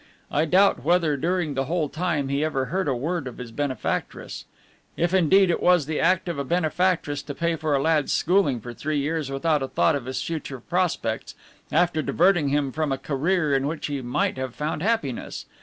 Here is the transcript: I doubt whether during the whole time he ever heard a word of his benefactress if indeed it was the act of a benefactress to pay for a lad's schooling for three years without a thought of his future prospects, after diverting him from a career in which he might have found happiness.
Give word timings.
I 0.31 0.45
doubt 0.45 0.83
whether 0.83 1.15
during 1.15 1.53
the 1.53 1.65
whole 1.65 1.87
time 1.87 2.27
he 2.27 2.43
ever 2.43 2.65
heard 2.65 2.87
a 2.87 2.95
word 2.95 3.27
of 3.27 3.37
his 3.37 3.51
benefactress 3.51 4.45
if 4.97 5.13
indeed 5.13 5.51
it 5.51 5.61
was 5.61 5.85
the 5.85 5.99
act 5.99 6.27
of 6.27 6.39
a 6.39 6.43
benefactress 6.43 7.21
to 7.21 7.35
pay 7.35 7.55
for 7.55 7.75
a 7.75 7.79
lad's 7.83 8.11
schooling 8.11 8.61
for 8.61 8.73
three 8.73 8.97
years 8.97 9.29
without 9.29 9.61
a 9.61 9.67
thought 9.67 9.95
of 9.95 10.05
his 10.05 10.19
future 10.19 10.59
prospects, 10.59 11.35
after 11.71 12.01
diverting 12.01 12.49
him 12.49 12.71
from 12.71 12.91
a 12.91 12.97
career 12.97 13.53
in 13.53 13.67
which 13.67 13.85
he 13.85 14.01
might 14.01 14.37
have 14.37 14.55
found 14.55 14.81
happiness. 14.81 15.45